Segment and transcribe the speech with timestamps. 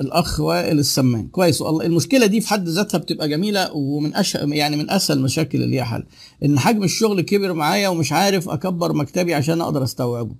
[0.00, 1.28] الأخ وائل السمان.
[1.28, 1.62] كويس.
[1.62, 4.34] والله المشكلة دي في حد ذاتها بتبقى جميلة ومن أش...
[4.34, 6.04] يعني من أسهل المشاكل اللي حل.
[6.44, 10.34] إن حجم الشغل كبر معايا ومش عارف أكبر مكتبي عشان أقدر أستوعبه.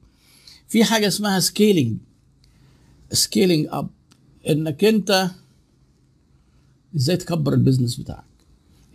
[0.68, 1.96] في حاجة اسمها scaling
[3.12, 3.88] scaling up
[4.48, 5.30] إنك أنت
[6.96, 8.24] إزاي تكبر ال business بتاعك؟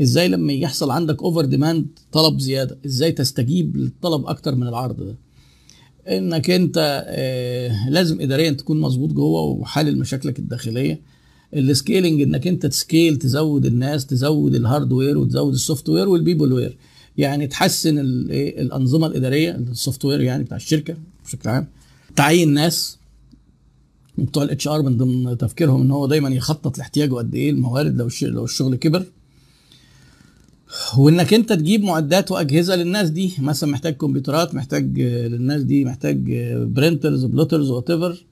[0.01, 5.15] إزاي لما يحصل عندك over demand طلب زيادة؟ إزاي تستجيب للطلب أكتر من العرض ده؟
[6.07, 10.99] إنك أنت آه لازم إداريا تكون مظبوط جوه وحلل مشاكلك الداخلية.
[11.53, 16.53] ال scaling إنك أنت ت scale تزود الناس تزود ال hardware وتزود ال software وال
[16.53, 16.77] peopleware
[17.17, 20.95] يعني تحسن الأنظمة الإدارية ال software يعني بتاع الشركة
[21.25, 21.67] بشكل عام.
[22.15, 22.97] تعيين ناس
[24.17, 27.49] بتوع ال HR من ضمن تفكيرهم إن هو دايما يخطط لاحتياجه قد إيه.
[27.49, 29.05] الموارد لو لو الشغل كبر
[30.97, 36.17] وإنك أنت تجيب معدات وأجهزة للناس دي مثلا محتاج كمبيوترات محتاج للناس دي محتاج
[36.53, 38.25] printers plotters whatever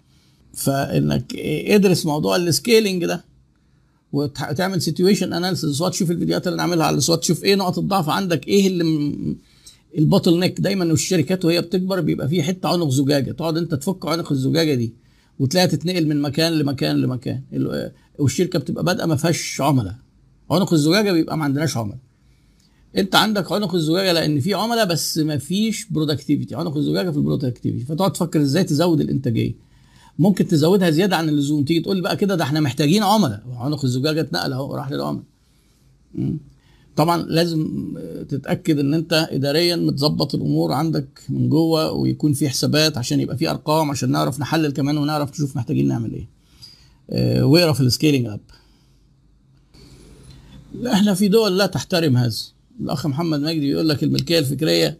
[0.53, 1.35] فإنك
[1.67, 3.25] ادرس موضوع ال scaling ده
[4.13, 8.47] وتعمل situation analysis سواء تشوف الفيديوهات اللي نعملها على سواء تشوف إيه نقط الضعف عندك
[8.47, 9.37] إيه اللي م...
[9.97, 13.31] ال bottleneck دايما الشركات وهي بتكبر بيبقى في حتة عنق زجاجة.
[13.31, 14.93] تقعد أنت تفك عنق الزجاجة دي
[15.39, 17.41] وتلاقيها تتنقل من مكان لمكان لمكان.
[18.19, 19.95] والشركة بتبقى بادئة ما فيهاش عملاء.
[20.51, 21.97] عنق الزجاجة بيبقى ما عندناش عملاء.
[22.97, 27.22] انت عندك عنق الزجاجة لأن في عملاء بس ما فيش productivity عنق الزجاجة في ال
[27.22, 29.53] productivity فتقعد تفكر إزاي تزود الإنتاجية.
[30.19, 31.63] ممكن تزودها زيادة عن اللزوم.
[31.63, 33.43] تيجي تقول بقى كده ده إحنا محتاجين عملاء.
[33.57, 35.23] عنق الزجاجة اتنقل أهو راح للعملاء.
[36.95, 37.93] طبعا لازم
[38.29, 43.49] تتأكد إن أنت اداريا متظبط الأمور عندك من جوه ويكون في حسابات عشان يبقى في
[43.49, 46.29] أرقام عشان نعرف نحلل كمان ونعرف نشوف محتاجين نعمل إيه.
[47.09, 48.39] آه واقرأ في ال Scaling Up
[50.93, 52.35] إحنا في دول لا تحترم هذا.
[52.79, 54.97] الأخ محمد مجدي بيقول لك الملكية الفكرية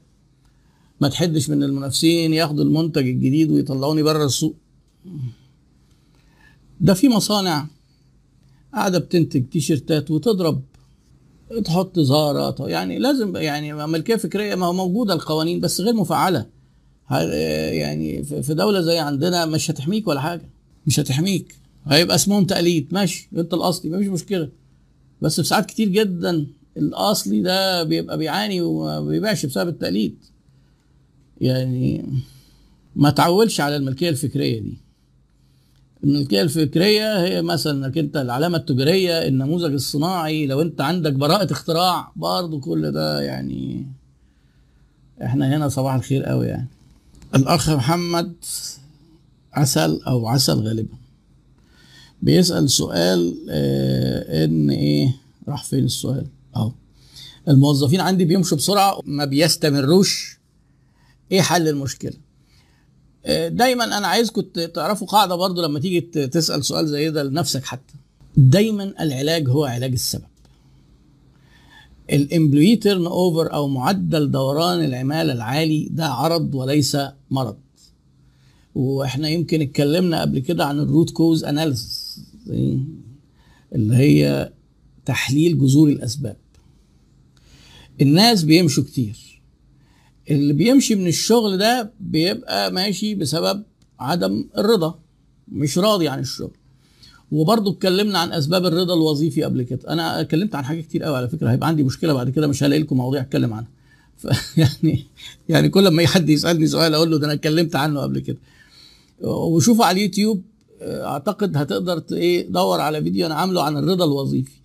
[1.02, 4.56] ما تحدش من المنافسين ياخدوا المنتج الجديد ويطلعوني بره السوق.
[6.82, 7.68] ده في مصانع
[8.74, 10.62] قاعدة بتنتج تيشيرتات وتضرب
[11.66, 16.46] تحط زهرة يعني لازم يعني ملكية فكرية ما موجودة القوانين بس غير مفعلة.
[17.72, 20.50] يعني في دولة زي عندنا مش هتحميك ولا حاجة.
[20.88, 21.56] مش هتحميك.
[21.86, 22.88] هيبقى اسمهم تقليد.
[22.92, 23.30] ماشي.
[23.38, 24.50] انت الاصلي مفيش مشكلة.
[25.22, 26.48] بس في ساعات كتير جدا
[26.80, 30.16] الأصلي ده بيبقى بيعاني وما بيبيعش بسبب التقليد.
[31.42, 32.06] يعني
[32.96, 34.78] ما تعولش على الملكية الفكرية دي.
[36.04, 42.12] الملكية الفكرية هي مثلا إنك أنت العلامة التجارية النموذج الصناعي لو أنت عندك براءة اختراع
[42.16, 43.86] برضه كل ده يعني
[45.24, 46.68] إحنا هنا صباح الخير قوي يعني.
[47.36, 48.34] الأخ محمد
[49.54, 50.94] عسل أو عسل غالبا.
[52.22, 55.16] بيسأل سؤال آه إن إيه
[55.48, 56.26] راح فين السؤال؟
[56.56, 56.72] اهو
[57.48, 60.40] الموظفين عندي بيمشوا بسرعة ما بيستمروش.
[61.32, 62.14] إيه حل المشكلة؟
[63.48, 64.42] دايما أنا عايزكم
[64.74, 67.94] تعرفوا قاعدة برضو لما تيجي تسأل سؤال زي ده لنفسك حتى.
[68.38, 70.24] دايما العلاج هو علاج السبب.
[72.10, 76.98] ال employee turnover أو معدل دوران العماله العالي ده عرض وليس
[77.32, 77.58] مرض.
[78.76, 82.22] وإحنا يمكن اتكلمنا قبل كده عن ال root cause analysis
[83.76, 84.52] اللي هي
[85.10, 86.36] تحليل جذور الأسباب.
[88.02, 89.42] الناس بيمشوا كتير.
[90.30, 93.64] اللي بيمشي من الشغل ده بيبقى ماشي بسبب
[94.00, 95.00] عدم الرضا
[95.52, 96.52] مش راضي عن الشغل.
[97.32, 99.80] وبرضه اتكلمنا عن أسباب الرضا الوظيفي قبل كده.
[99.90, 102.82] أنا اتكلمت عن حاجات كتير قوي على فكرة هيبقى عندي مشكلة بعد كده مش هلاقي
[102.82, 103.70] لكم مواضيع أتكلم عنها.
[104.58, 105.06] يعني
[105.50, 108.38] يعني كل ما حد يسألني سؤال أقول له ده أنا اتكلمت عنه قبل كده.
[109.22, 110.42] وشوفوا على اليوتيوب
[110.82, 114.60] أعتقد هتقدر إيه دور على فيديو أنا عامله عن الرضا الوظيفي.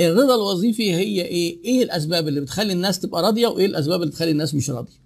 [0.00, 4.30] الرضا الوظيفي هي إيه؟ إيه الأسباب اللي بتخلي الناس تبقى راضية وإيه الأسباب اللي تخلي
[4.30, 5.00] الناس مش راضية؟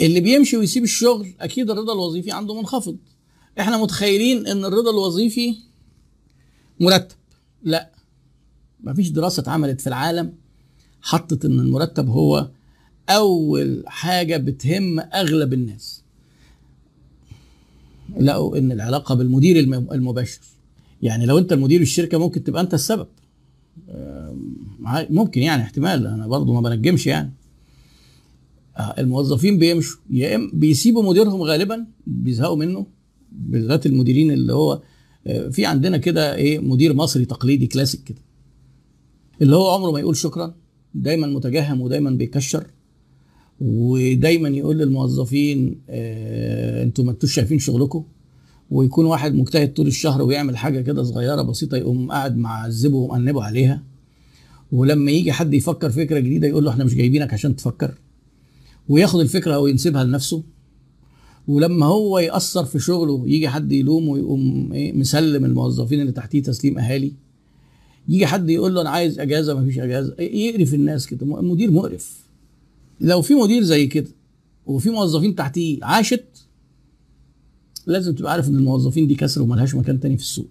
[0.00, 2.96] اللي بيمشي ويسيب الشغل أكيد الرضا الوظيفي عنده منخفض.
[3.60, 5.54] إحنا متخيلين إن الرضا الوظيفي
[6.80, 7.16] مرتب.
[7.62, 7.92] لا.
[8.80, 10.32] مفيش دراسة اتعملت في العالم
[11.02, 12.48] حطت إن المرتب هو
[13.08, 16.02] أول حاجة بتهم أغلب الناس.
[18.20, 19.58] لقوا إن العلاقة بالمدير
[19.92, 20.40] المباشر.
[21.02, 23.06] يعني لو أنت المدير الشركة ممكن تبقى أنت السبب.
[24.88, 27.32] ممكن يعني احتمال أنا برضو ما بنجمش يعني.
[28.98, 30.00] الموظفين بيمشوا.
[30.10, 32.86] يا إما بيسيبوا مديرهم غالبا بيزهقوا منه
[33.32, 34.82] بالذات المديرين اللي هو
[35.50, 38.18] في عندنا كده إيه مدير مصري تقليدي كلاسيك كده
[39.42, 40.54] اللي هو عمره ما يقول شكرا
[40.94, 42.66] دايما متجهم ودايما بيكشر
[43.60, 48.04] ودايما يقول للموظفين آه أنتوا ما أنتوش شايفين شغلكم.
[48.70, 53.82] ويكون واحد مجتهد طول الشهر ويعمل حاجة كده صغيرة بسيطة يقوم قاعد معذبه ومأنبه عليها.
[54.72, 57.94] ولما يجي حد يفكر فكرة جديدة يقول له إحنا مش جايبينك عشان تفكر.
[58.88, 60.42] وياخد الفكرة وينسبها لنفسه.
[61.48, 66.78] ولما هو يأثر في شغله يجي حد يلومه ويقوم إيه مسلم الموظفين اللي تحتيه تسليم
[66.78, 67.12] أهالي.
[68.08, 70.14] يجي حد يقول له أنا عايز إجازة ما فيش إجازة.
[70.20, 71.26] يقرف الناس كده.
[71.26, 72.20] مدير مقرف.
[73.00, 74.08] لو في مدير زي كده
[74.66, 76.24] وفي موظفين تحتيه عاشت
[77.86, 80.48] لازم تبقى عارف إن الموظفين دي كسر وملهاش مكان تاني في السوق.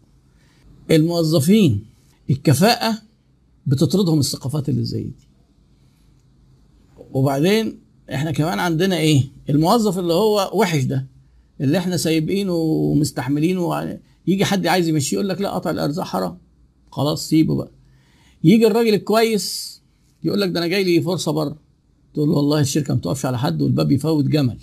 [0.91, 1.83] الموظفين
[2.29, 2.97] الكفاءة
[3.65, 5.27] بتطردهم الثقافات اللي زي دي.
[7.13, 7.79] وبعدين
[8.13, 11.07] إحنا كمان عندنا إيه؟ الموظف اللي هو وحش ده
[11.61, 16.37] اللي إحنا سايبينه ومستحملينه يجي حد عايز يمشيه يقول لك لا قطع الأرزاق حرام.
[16.91, 17.71] خلاص سيبه بقى.
[18.43, 19.81] يجي الراجل الكويس
[20.23, 21.57] يقول لك ده أنا جاي لي فرصة بره.
[22.13, 24.57] تقول له والله الشركة ما بتقفش على حد والباب يفوت جمل.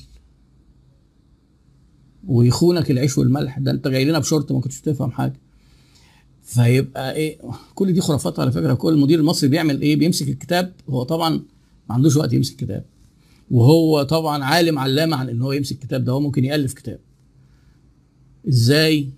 [2.27, 3.59] ويخونك العيش والملح.
[3.59, 5.41] ده أنت جاي لنا بشورت ما كنتش تفهم حاجة.
[6.49, 7.39] فيبقى إيه
[7.75, 8.75] كل دي خرافات على فكرة.
[8.75, 11.31] كل المدير المصري بيعمل إيه بيمسك الكتاب هو طبعا
[11.89, 12.85] ما عندوش وقت يمسك كتاب.
[13.50, 16.99] وهو طبعا عالم علامة عن إن هو يمسك كتاب ده هو ممكن يألف كتاب.
[18.49, 19.09] إزاي؟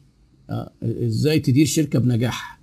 [0.50, 2.60] آه إزاي تدير شركة بنجاح؟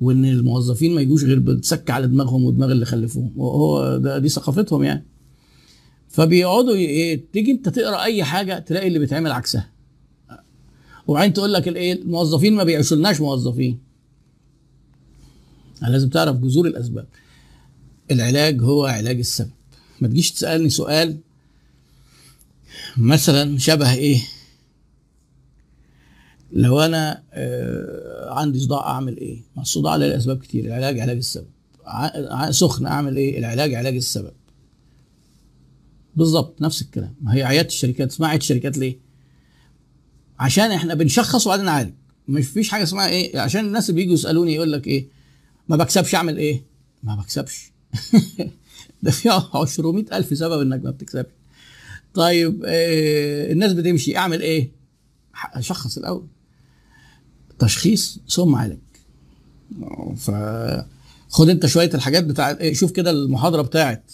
[0.00, 3.32] وإن الموظفين ما يجوش غير بتسك على دماغهم ودماغ اللي خلفوهم.
[3.36, 5.04] وهو ده دي ثقافتهم يعني.
[6.08, 9.68] فبيقعدوا إيه تيجي انت تقرأ أي حاجة تلاقي اللي بيتعمل عكسها.
[11.06, 13.91] وبعدين تقول لك الإيه الموظفين ما بيعيشولناش موظفين.
[15.90, 17.06] لازم تعرف جذور الأسباب.
[18.10, 19.50] العلاج هو علاج السبب.
[20.00, 21.18] ما تجيش تسألني سؤال
[22.96, 24.22] مثلا شبه إيه؟
[26.52, 30.64] لو أنا آه عندي صداع أعمل إيه؟ ما الصداع له أسباب كتير.
[30.64, 31.46] العلاج علاج السبب.
[32.50, 34.32] سخن أعمل إيه؟ العلاج علاج السبب.
[36.16, 37.14] بالظبط نفس الكلام.
[37.20, 38.10] ما هي عيادة الشركات.
[38.10, 38.98] اسمها عيادة الشركات ليه؟
[40.38, 41.92] عشان إحنا بنشخص وبعدين نعالج.
[42.28, 45.08] مش فيش حاجة اسمها إيه؟ عشان الناس اللي بيجوا يسألوني يقول لك إيه؟
[45.68, 46.62] ما بكسبش اعمل إيه؟
[47.02, 47.72] ما بكسبش.
[49.02, 49.28] ده في
[49.78, 51.30] 200 ألف سبب انك ما بتكسبش.
[52.14, 54.16] طيب إيه الناس بتمشي.
[54.16, 54.70] اعمل إيه؟
[55.60, 56.26] شخص الأول.
[57.58, 58.78] تشخيص ثم عالج
[60.16, 60.30] ف
[61.28, 64.12] خد انت شوية الحاجات بتاع إيه شوف كده المحاضرة بتاعت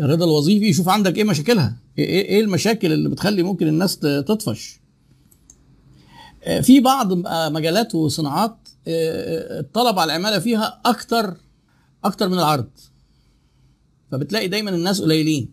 [0.00, 1.76] الرضا الوظيفي شوف عندك إيه مشاكلها.
[1.98, 4.80] إيه إيه المشاكل اللي بتخلي ممكن الناس تطفش؟
[6.62, 7.12] في بعض
[7.52, 8.56] مجالات وصناعات
[9.60, 11.36] الطلب على العمالة فيها أكتر
[12.04, 12.70] أكتر من العرض.
[14.10, 15.48] فبتلاقي دايما الناس قليلين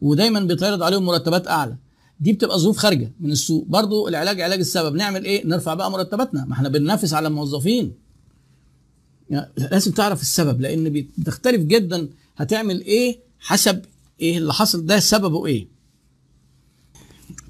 [0.00, 1.76] ودايما بيتعرض عليهم مرتبات أعلى.
[2.20, 3.64] دي بتبقى ظروف خارجة من السوق.
[3.68, 4.94] برضو العلاج علاج السبب.
[4.94, 6.44] نعمل إيه؟ نرفع بقى مرتباتنا.
[6.44, 7.94] ما إحنا بننافس على الموظفين.
[9.30, 13.82] يعني لازم تعرف السبب لأن بتختلف جدا هتعمل إيه حسب
[14.20, 14.86] إيه اللي حصل.
[14.86, 15.68] ده سببه إيه.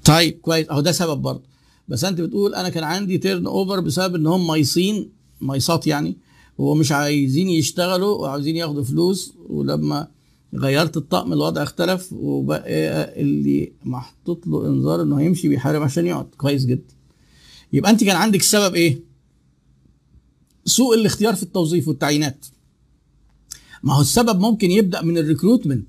[0.05, 0.69] طيب كويس.
[0.69, 1.43] أهو ده سبب برضه
[1.87, 5.09] بس أنت بتقول أنا كان عندي turnover بسبب إن هم ميصين
[5.41, 6.17] ميصات يعني
[6.57, 9.33] ومش عايزين يشتغلوا وعايزين ياخدوا فلوس.
[9.49, 10.07] ولما
[10.55, 16.25] غيرت الطقم الوضع اختلف وبقى اللي محطوط له انذار إنه هيمشي بيحارب عشان يقعد.
[16.37, 16.93] كويس جدا.
[17.73, 18.99] يبقى أنت كان عندك السبب إيه؟
[20.65, 22.45] سوء الاختيار في التوظيف والتعيينات.
[23.83, 25.87] ما هو السبب ممكن يبدأ من ال recruitment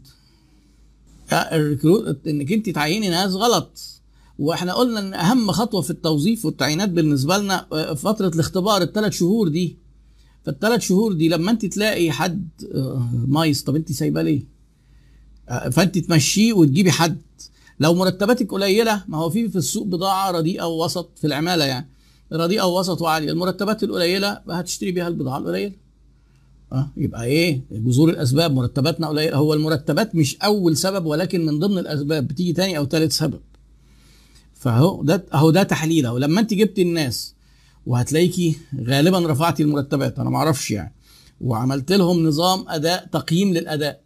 [1.33, 4.02] ال recruit إنك أنت تعيني ناس غلط.
[4.43, 9.77] وإحنا قلنا إن أهم خطوة في التوظيف والتعيينات بالنسبة لنا فترة الاختبار الثلاث شهور دي.
[10.45, 12.49] فالثلاث شهور دي لما أنت تلاقي حد
[13.27, 14.43] مايص طب أنت سايباه ليه؟
[15.73, 17.21] فأنت تمشيه وتجيبي حد.
[17.81, 21.89] لو مرتباتك قليلة ما هو في في السوق بضاعة رديئة ووسط في العمالة يعني.
[22.33, 23.31] رديئة ووسط وعالية.
[23.33, 25.73] المرتبات القليلة هتشتري بيها البضاعة القليلة.
[26.73, 28.53] آه يبقى إيه؟ جذور الأسباب.
[28.53, 29.37] مرتباتنا قليلة.
[29.37, 32.29] هو المرتبات مش أول سبب ولكن من ضمن الأسباب.
[32.29, 33.41] بتيجي تاني أو ثالث سبب.
[34.63, 36.19] فهو ده اهو ده تحليل اهو.
[36.19, 37.35] لما انت جبت الناس
[37.87, 40.95] وهتلاقيكي غالبا رفعتي المرتبات أنا ما أعرفش يعني.
[41.41, 44.01] وعملت لهم نظام أداء تقييم للأداء.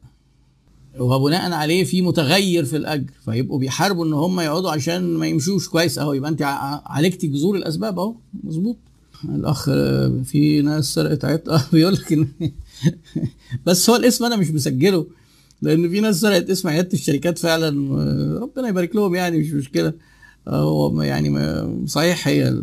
[0.98, 3.10] وبناء عليه في متغير في الأجر.
[3.24, 5.68] فيبقوا بيحاربوا إن هم يقعدوا عشان ما يمشوش.
[5.68, 6.42] كويس أهو يبقى انت
[6.86, 8.14] عالجتي جذور الأسباب أهو.
[8.44, 8.76] مظبوط.
[9.24, 9.64] الأخ
[10.24, 12.28] في ناس سرقت عيط آه بيقول لك إن
[13.66, 15.06] بس هو الاسم أنا مش مسجله
[15.62, 17.68] لأن في ناس سرقت اسم عيادة الشركات فعلا
[18.40, 19.92] ربنا يبارك لهم يعني مش مشكلة.
[21.02, 22.62] يعني صحيح هي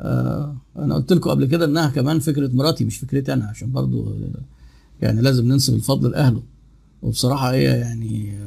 [0.00, 4.14] آه أنا قلت لكم قبل كده إنها كمان فكرة مراتي مش فكرتي أنا عشان برضو
[5.02, 6.42] يعني لازم ننسب الفضل لأهله.
[7.02, 8.38] وبصراحة هي يعني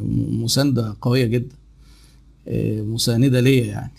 [0.44, 1.56] مساندة قوية جدا
[2.82, 3.92] مساندة ليا يعني.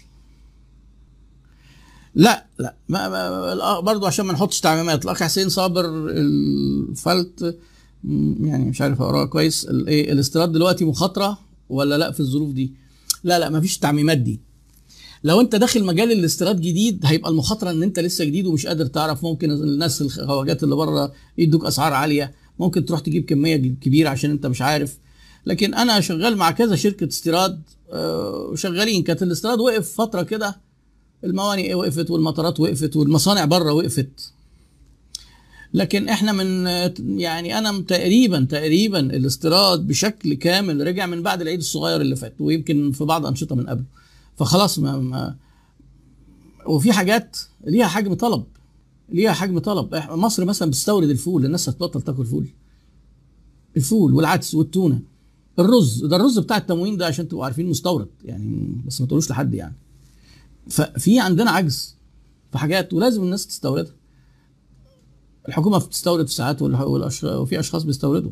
[2.15, 5.05] لا لا ما ما برضه عشان ما نحطش تعميمات.
[5.05, 7.59] الاخ حسين صابر الفلت
[8.41, 9.65] يعني مش عارف أقراها كويس.
[9.65, 12.86] الايه الاستيراد دلوقتي مخاطرة ولا لأ في الظروف دي؟
[13.27, 14.41] لا لا ما فيش تعميمات دي.
[15.25, 19.25] لو انت داخل مجال الاستيراد جديد هيبقى المخاطرة ان انت لسه جديد ومش قادر تعرف.
[19.25, 22.35] ممكن الناس الخواجات اللي بره يدوك أسعار عالية.
[22.59, 24.99] ممكن تروح تجيب كمية كبيرة عشان انت مش عارف.
[25.47, 30.57] لكن أنا شغال مع كذا شركة استيراد آه، شغالين كانت الاستيراد وقف فترة كده
[31.25, 34.33] الموانئ وقفت والمطارات وقفت والمصانع بره وقفت.
[35.77, 36.67] لكن إحنا من
[37.19, 42.93] يعني أنا تقريبا تقريبا الاستيراد بشكل كامل رجع من بعد العيد الصغير اللي فات ويمكن
[42.93, 43.85] في بعض أنشطة من قبله.
[44.37, 45.37] فخلاص ما, ما
[46.67, 48.45] وفي حاجات ليها حجم طلب
[49.09, 49.95] ليها حجم طلب.
[50.11, 52.47] مصر مثلا بتستورد الفول الناس هتبطل تاكل فول.
[53.77, 55.01] الفول والعدس والتونة
[55.59, 59.55] الرز ده الرز بتاع التموين ده عشان تبقوا عارفين مستورد يعني بس ما تقولوش لحد
[59.55, 59.75] يعني.
[60.69, 61.97] ففي عندنا عجز
[62.53, 63.93] في حاجات ولازم الناس تستوردها.
[65.49, 68.31] الحكومة بتستورد ساعات وفي أشخاص بيستوردوا.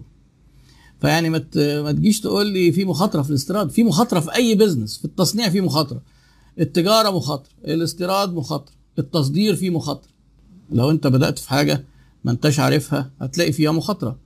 [1.00, 3.70] فيعني ما ما تجيش تقول لي في مخاطرة في الاستيراد.
[3.70, 6.02] في مخاطرة في أي business في التصنيع في مخاطرة.
[6.60, 7.52] التجارة مخاطرة.
[7.64, 8.74] الاستيراد مخاطرة.
[8.98, 10.10] التصدير فيه مخاطرة.
[10.72, 11.84] لو أنت بدأت في حاجة
[12.24, 14.18] ما أنتش عارفها هتلاقي فيها مخاطرة.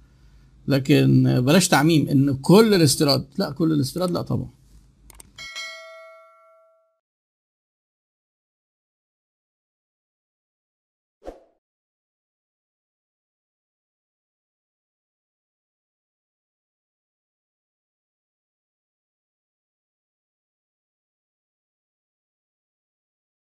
[0.68, 3.26] لكن بلاش تعميم إن كل الاستيراد.
[3.38, 4.49] لا كل الاستيراد لا طبعا.